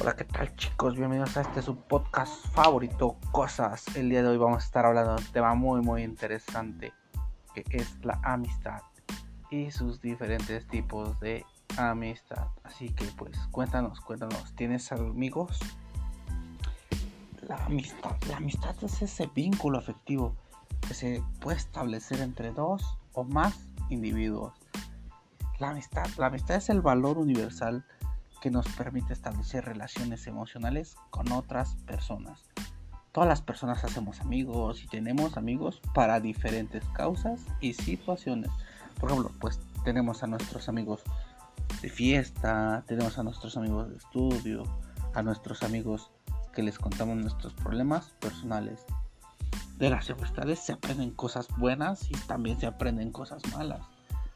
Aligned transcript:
Hola, 0.00 0.14
¿qué 0.14 0.24
tal 0.24 0.54
chicos? 0.54 0.94
Bienvenidos 0.94 1.36
a 1.36 1.40
este 1.40 1.60
su 1.60 1.74
podcast 1.74 2.46
favorito, 2.54 3.16
Cosas. 3.32 3.84
El 3.96 4.08
día 4.10 4.22
de 4.22 4.28
hoy 4.28 4.36
vamos 4.36 4.62
a 4.62 4.64
estar 4.64 4.86
hablando 4.86 5.16
de 5.16 5.22
un 5.22 5.32
tema 5.32 5.56
muy 5.56 5.80
muy 5.80 6.04
interesante, 6.04 6.92
que 7.52 7.64
es 7.70 8.04
la 8.04 8.20
amistad 8.22 8.80
y 9.50 9.72
sus 9.72 10.00
diferentes 10.00 10.68
tipos 10.68 11.18
de 11.18 11.44
amistad. 11.76 12.46
Así 12.62 12.90
que 12.90 13.06
pues 13.16 13.36
cuéntanos, 13.50 14.00
cuéntanos, 14.00 14.54
¿tienes 14.54 14.92
amigos? 14.92 15.58
La 17.48 17.56
amistad, 17.64 18.16
la 18.28 18.36
amistad 18.36 18.76
es 18.82 19.02
ese 19.02 19.28
vínculo 19.34 19.78
afectivo 19.78 20.36
que 20.86 20.94
se 20.94 21.24
puede 21.40 21.56
establecer 21.56 22.20
entre 22.20 22.52
dos 22.52 22.98
o 23.14 23.24
más 23.24 23.58
individuos. 23.90 24.54
La 25.58 25.70
amistad, 25.70 26.06
la 26.18 26.26
amistad 26.26 26.58
es 26.58 26.68
el 26.68 26.82
valor 26.82 27.18
universal 27.18 27.84
que 28.40 28.50
nos 28.50 28.68
permite 28.68 29.12
establecer 29.12 29.64
relaciones 29.64 30.26
emocionales 30.26 30.96
con 31.10 31.30
otras 31.32 31.74
personas. 31.86 32.44
Todas 33.12 33.28
las 33.28 33.42
personas 33.42 33.84
hacemos 33.84 34.20
amigos 34.20 34.84
y 34.84 34.86
tenemos 34.86 35.36
amigos 35.36 35.80
para 35.94 36.20
diferentes 36.20 36.84
causas 36.94 37.40
y 37.60 37.72
situaciones. 37.72 38.50
Por 39.00 39.10
ejemplo, 39.10 39.32
pues 39.40 39.60
tenemos 39.84 40.22
a 40.22 40.26
nuestros 40.26 40.68
amigos 40.68 41.02
de 41.82 41.88
fiesta, 41.88 42.84
tenemos 42.86 43.18
a 43.18 43.22
nuestros 43.22 43.56
amigos 43.56 43.88
de 43.88 43.96
estudio, 43.96 44.64
a 45.14 45.22
nuestros 45.22 45.62
amigos 45.62 46.10
que 46.52 46.62
les 46.62 46.78
contamos 46.78 47.16
nuestros 47.16 47.54
problemas 47.54 48.10
personales. 48.20 48.84
De 49.78 49.90
las 49.90 50.10
amistades 50.10 50.58
se 50.58 50.72
aprenden 50.72 51.10
cosas 51.12 51.48
buenas 51.56 52.10
y 52.10 52.14
también 52.26 52.58
se 52.58 52.66
aprenden 52.66 53.12
cosas 53.12 53.42
malas. 53.52 53.80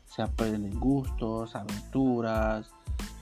Se 0.04 0.22
aprenden 0.22 0.78
gustos, 0.78 1.56
aventuras, 1.56 2.70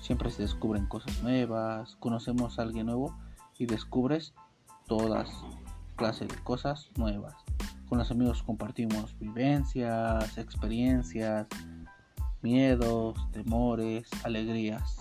Siempre 0.00 0.30
se 0.30 0.42
descubren 0.42 0.86
cosas 0.86 1.22
nuevas, 1.22 1.96
conocemos 1.96 2.58
a 2.58 2.62
alguien 2.62 2.86
nuevo 2.86 3.14
y 3.58 3.66
descubres 3.66 4.34
todas 4.86 5.30
clases 5.96 6.28
de 6.28 6.36
cosas 6.36 6.90
nuevas. 6.96 7.34
Con 7.88 7.98
los 7.98 8.10
amigos 8.10 8.42
compartimos 8.42 9.18
vivencias, 9.18 10.38
experiencias, 10.38 11.46
miedos, 12.40 13.30
temores, 13.32 14.08
alegrías. 14.24 14.96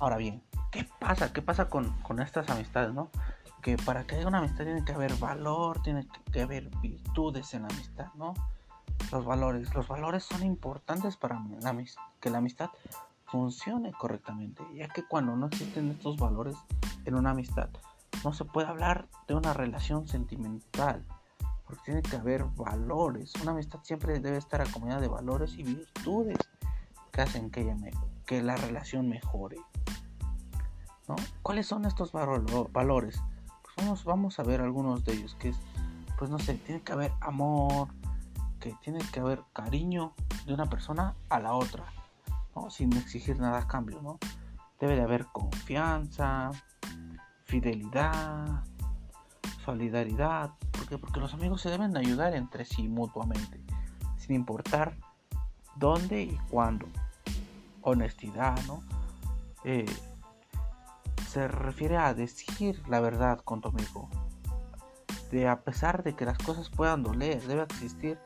Ahora 0.00 0.16
bien, 0.16 0.42
¿qué 0.72 0.88
pasa? 0.98 1.32
¿Qué 1.32 1.42
pasa 1.42 1.68
con, 1.68 1.92
con 2.02 2.20
estas 2.20 2.50
amistades, 2.50 2.92
no? 2.92 3.10
Que 3.62 3.76
para 3.76 4.04
que 4.04 4.16
haya 4.16 4.26
una 4.26 4.38
amistad 4.38 4.64
tiene 4.64 4.84
que 4.84 4.92
haber 4.92 5.14
valor, 5.16 5.80
tiene 5.82 6.06
que 6.32 6.42
haber 6.42 6.68
virtudes 6.82 7.54
en 7.54 7.62
la 7.62 7.68
amistad, 7.68 8.06
¿no? 8.16 8.34
Los 9.12 9.24
valores, 9.24 9.74
los 9.74 9.88
valores 9.88 10.24
son 10.24 10.42
importantes 10.42 11.16
para 11.16 11.42
que 12.20 12.30
la 12.30 12.38
amistad 12.38 12.70
funcione 13.26 13.92
correctamente, 13.92 14.62
ya 14.74 14.88
que 14.88 15.04
cuando 15.04 15.36
no 15.36 15.46
existen 15.46 15.90
estos 15.90 16.16
valores 16.16 16.56
en 17.04 17.14
una 17.14 17.30
amistad, 17.30 17.68
no 18.22 18.32
se 18.32 18.44
puede 18.44 18.68
hablar 18.68 19.08
de 19.26 19.34
una 19.34 19.52
relación 19.52 20.06
sentimental, 20.06 21.04
porque 21.66 21.82
tiene 21.84 22.02
que 22.02 22.16
haber 22.16 22.44
valores. 22.44 23.32
Una 23.42 23.52
amistad 23.52 23.80
siempre 23.82 24.20
debe 24.20 24.36
estar 24.36 24.60
acompañada 24.60 25.00
de 25.00 25.08
valores 25.08 25.54
y 25.58 25.62
virtudes 25.62 26.38
que 27.10 27.22
hacen 27.22 27.50
que, 27.50 27.62
ella 27.62 27.76
que 28.26 28.42
la 28.42 28.56
relación 28.56 29.08
mejore. 29.08 29.56
¿no? 31.08 31.16
¿Cuáles 31.42 31.66
son 31.66 31.84
estos 31.84 32.12
valores? 32.12 33.20
Pues 33.62 33.74
vamos, 33.76 34.04
vamos 34.04 34.38
a 34.38 34.42
ver 34.42 34.60
algunos 34.60 35.04
de 35.04 35.12
ellos, 35.14 35.36
que 35.38 35.50
es, 35.50 35.56
pues 36.18 36.30
no 36.30 36.38
sé, 36.38 36.54
tiene 36.54 36.82
que 36.82 36.92
haber 36.92 37.12
amor, 37.20 37.88
que 38.64 38.74
tiene 38.82 39.00
que 39.12 39.20
haber 39.20 39.42
cariño 39.52 40.14
de 40.46 40.54
una 40.54 40.64
persona 40.64 41.14
a 41.28 41.38
la 41.38 41.52
otra 41.52 41.84
sin 42.70 42.94
exigir 42.96 43.38
nada 43.38 43.58
a 43.58 43.66
cambio. 43.66 44.00
¿no? 44.00 44.18
Debe 44.80 44.96
de 44.96 45.02
haber 45.02 45.26
confianza, 45.26 46.50
fidelidad, 47.44 48.64
solidaridad. 49.62 50.52
¿Por 50.72 50.98
Porque 50.98 51.20
los 51.20 51.34
amigos 51.34 51.60
se 51.60 51.68
deben 51.68 51.94
ayudar 51.94 52.34
entre 52.34 52.64
sí 52.64 52.88
mutuamente, 52.88 53.60
sin 54.16 54.36
importar 54.36 54.96
dónde 55.76 56.22
y 56.22 56.38
cuándo. 56.48 56.86
Honestidad, 57.82 58.58
¿no? 58.66 58.82
Eh, 59.64 59.84
se 61.28 61.48
refiere 61.48 61.98
a 61.98 62.14
decir 62.14 62.82
la 62.88 63.00
verdad 63.00 63.40
con 63.40 63.60
tu 63.60 63.68
amigo. 63.68 64.08
De 65.30 65.48
a 65.48 65.60
pesar 65.60 66.02
de 66.02 66.14
que 66.14 66.24
las 66.24 66.38
cosas 66.38 66.70
puedan 66.70 67.02
doler, 67.02 67.42
debe 67.46 67.64
existir 67.64 68.18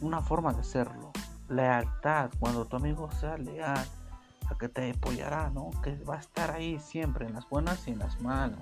una 0.00 0.20
forma 0.20 0.52
de 0.52 0.60
hacerlo 0.60 1.12
lealtad, 1.48 2.30
cuando 2.38 2.66
tu 2.66 2.76
amigo 2.76 3.10
sea 3.12 3.36
leal, 3.38 3.86
a 4.48 4.54
que 4.56 4.68
te 4.68 4.90
apoyará, 4.90 5.50
¿no? 5.50 5.70
Que 5.82 5.96
va 6.04 6.16
a 6.16 6.20
estar 6.20 6.50
ahí 6.50 6.78
siempre, 6.78 7.26
en 7.26 7.34
las 7.34 7.48
buenas 7.48 7.86
y 7.88 7.92
en 7.92 7.98
las 7.98 8.20
malas. 8.20 8.60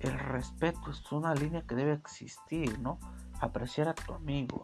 El 0.00 0.18
respeto 0.18 0.90
es 0.90 1.10
una 1.12 1.34
línea 1.34 1.62
que 1.62 1.74
debe 1.74 1.92
existir, 1.92 2.78
¿no? 2.80 2.98
Apreciar 3.40 3.88
a 3.88 3.94
tu 3.94 4.14
amigo, 4.14 4.60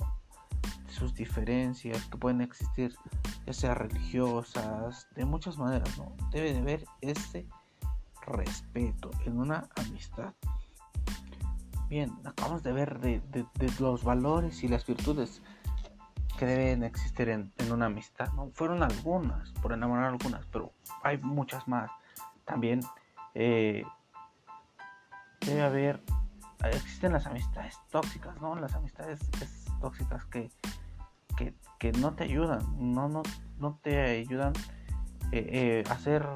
sus 0.89 1.15
diferencias 1.15 2.07
que 2.07 2.19
pueden 2.19 2.41
existir, 2.41 2.95
ya 3.47 3.53
sea 3.53 3.75
religiosas, 3.75 5.09
de 5.15 5.25
muchas 5.25 5.59
maneras, 5.59 5.97
¿no? 5.99 6.15
Debe 6.31 6.53
de 6.53 6.61
haber 6.61 6.85
ese 7.01 7.47
respeto 8.27 9.11
en 9.25 9.39
una 9.39 9.69
amistad. 9.77 10.35
Bien, 11.93 12.11
acabamos 12.25 12.63
de 12.63 12.73
ver 12.73 13.01
de, 13.01 13.21
de 13.29 13.73
los 13.79 14.03
valores 14.03 14.65
y 14.65 14.69
las 14.69 14.87
virtudes 14.87 15.43
que 16.39 16.47
deben 16.47 16.85
existir 16.85 17.29
en, 17.29 17.53
una 17.71 17.85
amistad. 17.85 18.33
¿no? 18.33 18.49
Fueron 18.55 18.83
algunas, 18.83 19.51
por 19.61 19.75
enamorar 19.75 20.07
algunas, 20.07 20.47
pero 20.47 20.73
hay 21.03 21.19
muchas 21.19 21.69
más. 21.69 21.91
También 22.47 22.81
eh, 23.35 23.85
debe 25.43 25.61
haber, 25.61 26.01
existen 26.65 27.13
las 27.13 27.27
amistades 27.27 27.79
tóxicas, 27.91 28.41
¿no? 28.41 28.57
Las 28.57 28.73
amistades 28.73 29.21
tóxicas 29.79 30.25
que, 30.25 30.51
que, 31.79 31.93
no 31.93 32.15
te 32.15 32.25
ayudan, 32.25 32.65
no, 32.79 33.11
no, 33.11 33.23
no 33.59 33.79
te 33.83 34.01
ayudan 34.01 34.55
eh, 35.31 35.83
eh, 35.85 35.85
a 35.91 35.99
ser 35.99 36.27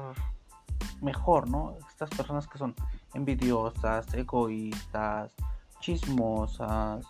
mejor, 1.01 1.49
¿no? 1.49 1.75
Estas 1.89 2.09
personas 2.09 2.47
que 2.47 2.57
son 2.57 2.75
envidiosas, 3.13 4.13
egoístas, 4.13 5.33
chismosas, 5.79 7.05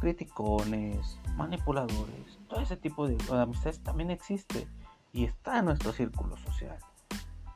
criticones, 0.00 1.18
manipuladores, 1.36 2.38
todo 2.48 2.60
ese 2.60 2.76
tipo 2.76 3.06
de, 3.06 3.16
amistades 3.30 3.82
también 3.82 4.10
existe 4.10 4.68
y 5.12 5.24
está 5.24 5.58
en 5.58 5.66
nuestro 5.66 5.92
círculo 5.92 6.36
social. 6.38 6.76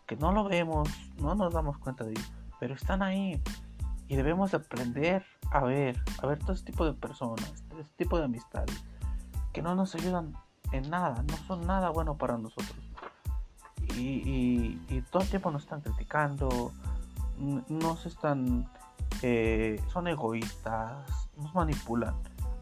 Que 0.07 0.17
no 0.17 0.33
lo 0.33 0.45
vemos, 0.45 0.89
no 1.21 1.35
nos 1.35 1.53
damos 1.53 1.79
cuenta 1.79 2.05
de 2.05 2.13
ello, 2.13 2.23
pero 2.61 2.75
están 2.75 3.03
ahí 3.03 3.43
y 4.09 4.15
debemos 4.15 4.55
aprender 4.55 5.25
a 5.51 5.65
ver, 5.65 6.01
a 6.23 6.27
ver 6.27 6.39
todo 6.39 6.53
ese 6.53 6.65
tipo 6.65 6.85
de 6.85 6.93
personas, 6.93 7.65
todo 7.69 7.81
ese 7.81 7.91
tipo 7.97 8.17
de 8.19 8.25
amistades 8.25 8.85
que 9.53 9.63
no 9.63 9.75
nos 9.75 9.95
ayudan 9.95 10.33
en 10.71 10.89
nada, 10.89 11.25
no 11.29 11.37
son 11.49 11.67
nada 11.67 11.91
bueno 11.91 12.17
para 12.17 12.39
nosotros. 12.39 12.86
Y, 13.97 14.79
todo 15.11 15.23
el 15.23 15.29
tiempo 15.29 15.51
nos 15.51 15.63
están 15.63 15.81
criticando, 15.81 16.73
nos 17.69 18.07
están, 18.07 18.69
eh, 19.23 19.81
son 19.93 20.09
egoístas, 20.09 21.29
nos 21.37 21.55
manipulan 21.55 22.15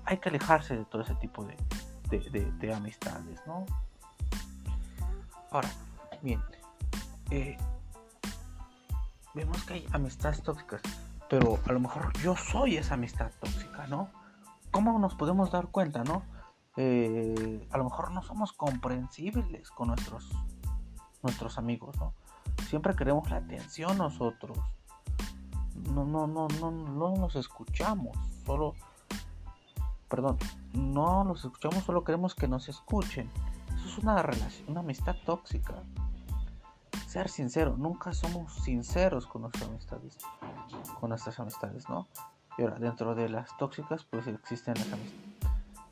hay 0.07 0.19
que 0.19 0.29
alejarse 0.29 0.77
de 0.77 0.85
todo 0.85 1.03
ese 1.03 1.15
tipo 1.17 1.45
de, 1.45 2.75
amistades, 2.75 3.41
¿no? 3.47 3.67
Ahora, 5.51 5.69
bien, 6.23 6.41
eh, 7.31 7.57
vemos 9.35 9.63
que 9.65 9.75
hay 9.75 9.87
amistades 9.93 10.43
tóxicas, 10.43 10.83
pero 11.29 11.59
a 11.67 11.73
lo 11.73 11.81
mejor 11.81 12.13
yo 12.19 12.37
soy 12.37 12.77
esa 12.77 12.95
amistad 12.95 13.31
tóxica, 13.41 13.87
¿no? 13.87 14.09
¿Cómo 14.71 14.99
nos 14.99 15.15
podemos 15.15 15.51
dar 15.51 15.69
cuenta, 15.69 16.05
no? 16.05 16.23
Eh, 16.77 17.69
a 17.71 17.79
lo 17.79 17.85
mejor 17.85 18.11
no 18.11 18.23
somos 18.23 18.53
comprensibles 18.53 19.71
con 19.71 19.89
nuestros, 19.89 20.31
nuestros 21.25 21.59
amigos, 21.59 21.97
¿no? 21.99 22.15
Siempre 22.69 22.95
queremos 22.95 23.29
la 23.31 23.39
atención 23.39 23.99
nosotros. 23.99 24.57
No, 25.93 26.05
no, 26.05 26.27
no, 26.27 26.47
no, 26.61 26.71
no 26.71 27.17
nos 27.17 27.35
escuchamos, 27.35 28.17
solo 28.47 28.75
perdón, 30.09 30.39
no 30.73 31.25
los 31.25 31.45
escuchamos, 31.45 31.83
solo 31.83 32.05
queremos 32.05 32.37
que 32.37 32.47
nos 32.47 32.69
escuchen. 32.69 33.29
Eso 33.75 33.89
es 33.89 33.99
una 33.99 34.23
relación, 34.23 34.71
una 34.71 34.81
amistad 34.81 35.17
tóxica. 35.27 35.75
Ser 37.09 37.29
sincero, 37.29 37.77
nunca 37.77 38.13
somos 38.13 38.55
sinceros 38.55 39.27
con 39.27 39.43
nuestras 39.43 39.69
amistades, 39.69 40.19
con 41.01 41.11
nuestras 41.11 41.41
amistades, 41.41 41.89
¿no? 41.89 42.07
Y 42.57 42.63
ahora, 42.63 42.77
dentro 42.79 43.17
de 43.17 43.29
las 43.29 43.57
tóxicas, 43.57 44.05
pues 44.05 44.29
existen 44.29 44.75
las 44.75 44.93
amistades. 44.93 45.35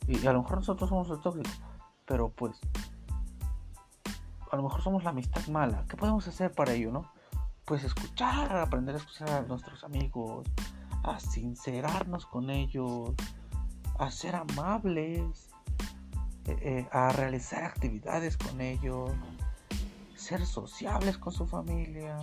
Y, 0.06 0.25
a 0.26 0.32
lo 0.32 0.43
mejor 0.43 0.58
nosotros 0.58 0.88
somos 0.88 1.08
los 1.08 1.20
tóxicos, 1.20 1.61
pero 2.06 2.28
pues, 2.28 2.61
a 4.52 4.56
lo 4.56 4.64
mejor 4.64 4.82
somos 4.82 5.02
la 5.02 5.10
amistad 5.10 5.46
mala. 5.49 5.87
¿Qué 5.88 5.96
podemos 5.96 6.28
hacer 6.28 6.52
para 6.52 6.75
ello, 6.75 6.93
no? 6.93 7.10
Pues 7.64 7.84
escuchar, 7.84 8.54
aprender 8.54 8.94
a 8.94 8.99
escuchar 8.99 9.31
a 9.31 9.40
nuestros 9.43 9.82
amigos, 9.82 10.46
a 11.02 11.19
sincerarnos 11.19 12.26
con 12.26 12.50
ellos, 12.50 13.12
a 13.99 14.10
ser 14.10 14.37
amables, 14.37 15.49
eh, 16.44 16.56
eh, 16.60 16.88
a 16.93 17.12
realizar 17.12 17.64
actividades 17.64 18.37
con 18.37 18.60
ellos, 18.60 19.10
ser 20.16 20.44
sociables 20.44 21.16
con 21.16 21.32
su 21.32 21.46
familia, 21.46 22.19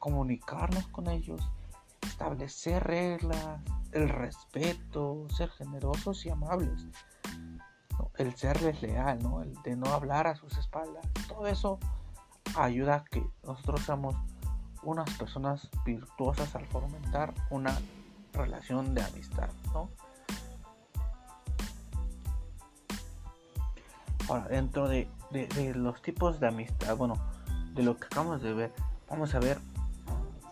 comunicarnos 0.00 0.88
con 0.88 1.08
ellos, 1.08 1.48
establecer 2.00 2.82
reglas, 2.82 3.60
el 3.92 4.08
respeto, 4.08 5.28
ser 5.28 5.48
generosos 5.50 6.26
y 6.26 6.30
amables, 6.30 6.88
el 8.16 8.34
serles 8.36 8.82
leal, 8.82 9.18
el 9.42 9.54
de 9.62 9.76
no 9.76 9.86
hablar 9.86 10.26
a 10.26 10.36
sus 10.36 10.56
espaldas. 10.58 11.06
Todo 11.28 11.46
eso 11.46 11.78
ayuda 12.56 12.96
a 12.96 13.04
que 13.04 13.24
nosotros 13.44 13.82
seamos 13.82 14.14
unas 14.82 15.08
personas 15.16 15.68
virtuosas 15.84 16.54
al 16.54 16.66
fomentar 16.66 17.32
una 17.50 17.76
relación 18.32 18.94
de 18.94 19.02
amistad. 19.02 19.48
¿no? 19.72 19.90
Ahora, 24.28 24.48
dentro 24.48 24.88
de, 24.88 25.08
los 25.74 26.00
tipos 26.02 26.40
de 26.40 26.48
amistad, 26.48 26.96
bueno, 26.96 27.14
de 27.74 27.82
lo 27.82 27.96
que 27.96 28.06
acabamos 28.06 28.42
de 28.42 28.52
ver, 28.54 28.72
vamos 29.08 29.34
a 29.34 29.40
ver 29.40 29.58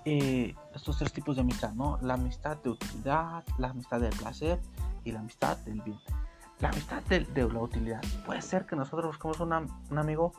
eh, 0.04 0.54
estos 0.74 0.98
tres 0.98 1.12
tipos 1.12 1.36
de 1.36 1.42
amistad, 1.42 1.72
¿no? 1.72 1.98
La 2.02 2.14
amistad 2.14 2.56
de 2.58 2.70
utilidad, 2.70 3.44
la 3.58 3.68
amistad 3.68 4.00
del 4.00 4.16
placer 4.16 4.60
y 5.04 5.12
la 5.12 5.20
amistad 5.20 5.56
del 5.58 5.80
bien. 5.82 5.98
La 6.60 6.68
amistad 6.68 7.02
de, 7.04 7.26
la 7.48 7.60
utilidad. 7.60 8.02
Puede 8.26 8.42
ser 8.42 8.66
que 8.66 8.76
nosotros 8.76 9.06
busquemos 9.06 9.40
un 9.40 9.98
amigo 9.98 10.32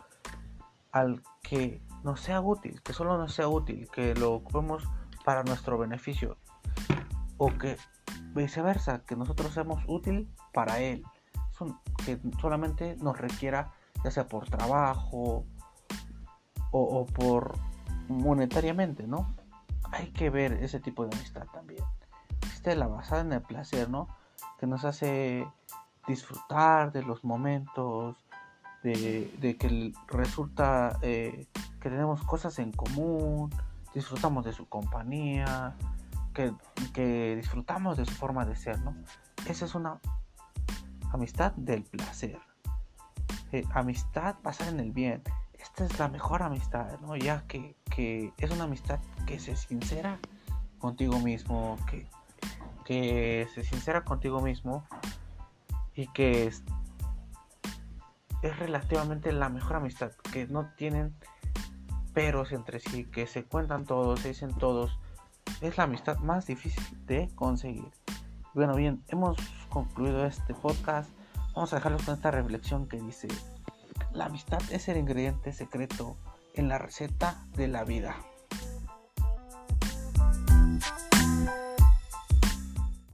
al 0.92 1.22
que 1.42 1.82
nos 2.04 2.22
sea 2.22 2.42
útil, 2.42 2.82
que 2.82 2.94
solo 2.94 3.18
nos 3.18 3.34
sea 3.34 3.48
útil, 3.48 3.90
que 3.92 4.14
lo 4.16 4.34
ocupemos 4.34 4.84
para 5.26 5.44
nuestro 5.44 5.78
beneficio. 5.78 6.38
O 7.38 7.48
que 7.58 7.78
viceversa, 8.34 9.04
que 9.04 9.16
nosotros 9.16 9.54
seamos 9.54 9.84
útil 9.88 10.30
para 10.54 10.80
él 10.80 11.04
que 12.06 12.20
solamente 12.40 12.96
nos 12.98 13.18
requiera, 13.18 13.72
ya 14.04 14.12
sea 14.12 14.28
por 14.28 14.50
trabajo 14.50 15.46
o, 16.72 17.06
por 17.06 17.58
monetariamente, 18.08 19.08
¿no? 19.08 19.36
Hay 19.92 20.12
que 20.12 20.30
ver 20.30 20.54
ese 20.54 20.80
tipo 20.80 21.06
de 21.06 21.16
amistad 21.16 21.46
también. 21.54 21.84
Es 22.64 22.78
la 22.78 22.88
basada 22.88 23.22
en 23.22 23.34
el 23.34 23.42
placer, 23.42 23.90
¿no? 23.90 24.08
Que 24.60 24.68
nos 24.68 24.86
hace 24.86 25.48
disfrutar 26.08 26.92
de 26.92 27.04
los 27.04 27.24
momentos, 27.24 28.18
de, 28.84 29.58
que 29.60 29.94
resulta 30.08 30.98
eh, 31.02 31.48
que 31.80 31.90
tenemos 31.90 32.24
cosas 32.24 32.58
en 32.60 32.72
común, 32.72 33.50
disfrutamos 33.94 34.46
de 34.46 34.54
su 34.54 34.68
compañía, 34.68 35.76
que, 36.34 36.54
que, 36.94 37.36
disfrutamos 37.36 37.98
de 37.98 38.06
su 38.06 38.14
forma 38.14 38.46
de 38.46 38.56
ser, 38.56 38.80
¿no? 38.80 38.96
Esa 39.48 39.66
es 39.66 39.76
una 39.76 40.00
amistad 41.12 41.52
del 41.54 41.84
placer. 41.84 42.40
Eh, 43.52 43.66
amistad 43.74 44.36
basada 44.44 44.72
en 44.72 44.80
el 44.80 44.92
bien. 44.92 45.22
Esta 45.54 45.86
es 45.86 46.00
la 46.00 46.08
mejor 46.08 46.42
amistad, 46.42 47.00
¿no? 47.02 47.16
Ya 47.16 47.44
que, 47.48 47.76
es 48.38 48.52
una 48.52 48.64
amistad 48.64 49.00
que 49.28 49.40
se 49.40 49.56
sincera 49.56 50.20
contigo 50.80 51.20
mismo, 51.20 51.78
que, 51.90 52.08
que 52.86 53.48
se 53.54 53.64
sincera 53.64 54.04
contigo 54.04 54.42
mismo 54.42 54.86
y 55.96 56.08
que 56.08 56.48
es, 56.48 56.64
es 58.42 58.60
relativamente 58.60 59.32
la 59.32 59.50
mejor 59.50 59.78
amistad, 59.78 60.12
que 60.32 60.48
no 60.48 60.72
tienen 60.76 61.16
peros 62.14 62.52
entre 62.52 62.80
sí, 62.80 63.06
que 63.06 63.28
se 63.28 63.44
cuentan 63.44 63.86
todos, 63.86 64.20
se 64.22 64.30
dicen 64.30 64.54
todos. 64.54 65.00
Es 65.62 65.78
la 65.78 65.84
amistad 65.84 66.18
más 66.20 66.46
difícil 66.46 66.84
de 67.06 67.30
conseguir. 67.36 67.92
Bueno, 68.54 68.76
bien, 68.76 69.04
hemos 69.08 69.38
concluido 69.70 70.26
este 70.26 70.54
podcast. 70.54 71.10
Vamos 71.56 71.72
a 71.74 71.78
dejarlos 71.78 72.04
con 72.04 72.16
esta 72.16 72.32
reflexión 72.32 72.88
que 72.88 73.00
dice, 73.00 73.28
la 74.14 74.26
amistad 74.26 74.62
es 74.72 74.88
el 74.88 74.98
ingrediente 74.98 75.54
secreto 75.54 76.18
en 76.54 76.68
la 76.68 76.78
receta 76.78 77.46
de 77.56 77.68
la 77.68 77.84
vida. 77.84 78.16